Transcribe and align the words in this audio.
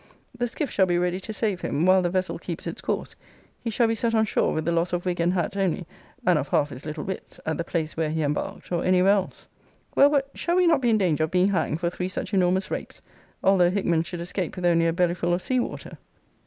The 0.35 0.47
skiff 0.47 0.71
shall 0.71 0.87
be 0.87 0.97
ready 0.97 1.19
to 1.19 1.31
save 1.31 1.61
him, 1.61 1.85
while 1.85 2.01
the 2.01 2.09
vessel 2.09 2.39
keeps 2.39 2.65
its 2.65 2.81
course: 2.81 3.15
he 3.63 3.69
shall 3.69 3.85
be 3.87 3.93
set 3.93 4.15
on 4.15 4.25
shore 4.25 4.51
with 4.51 4.65
the 4.65 4.71
loss 4.71 4.93
of 4.93 5.05
wig 5.05 5.19
and 5.19 5.33
hat 5.33 5.55
only, 5.55 5.85
and 6.25 6.39
of 6.39 6.47
half 6.47 6.71
his 6.71 6.87
little 6.87 7.03
wits, 7.03 7.39
at 7.45 7.59
the 7.59 7.63
place 7.63 7.95
where 7.95 8.09
he 8.09 8.23
embarked, 8.23 8.71
or 8.71 8.83
any 8.83 9.03
where 9.03 9.13
else. 9.13 9.47
Well, 9.93 10.09
but 10.09 10.31
shall 10.33 10.55
we 10.55 10.65
not 10.65 10.81
be 10.81 10.89
in 10.89 10.97
danger 10.97 11.25
of 11.25 11.29
being 11.29 11.49
hanged 11.49 11.81
for 11.81 11.91
three 11.91 12.09
such 12.09 12.33
enormous 12.33 12.71
rapes, 12.71 13.03
although 13.43 13.69
Hickman 13.69 14.01
should 14.01 14.21
escape 14.21 14.55
with 14.55 14.65
only 14.65 14.87
a 14.87 14.91
bellyful 14.91 15.35
of 15.35 15.41
sea 15.43 15.59
water? 15.59 15.99